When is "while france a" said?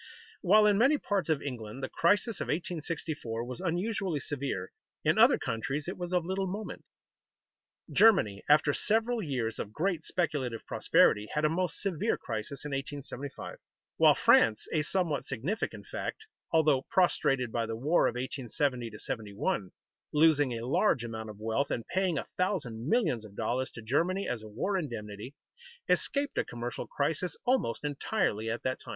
13.97-14.81